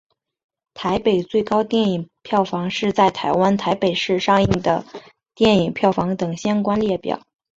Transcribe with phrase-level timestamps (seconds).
[0.73, 4.83] 台北最高电影票房是在台湾台北市上映的
[5.35, 7.21] 电影票房等相关列表。